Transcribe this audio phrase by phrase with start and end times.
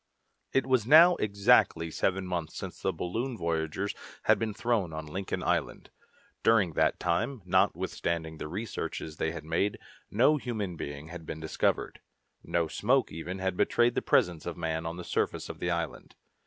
[0.51, 3.93] It was now exactly seven months since the balloon voyagers
[4.23, 5.91] had been thrown on Lincoln Island.
[6.41, 9.77] During that time, notwithstanding the researches they had made,
[10.09, 12.01] no human being had been discovered.
[12.43, 16.15] No smoke even had betrayed the presence of man on the surface of the island.